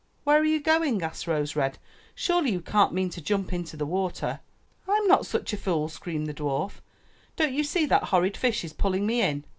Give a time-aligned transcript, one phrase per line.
[0.25, 1.77] ^'Where are you going?" asked Rose red.
[2.15, 4.39] "Surely you can't mean to jump into the water."
[4.87, 6.81] 'Tm not such a fool!" screamed the dwarf.
[7.37, 9.45] '^Don't you see that that horrid fish is pulling me in?"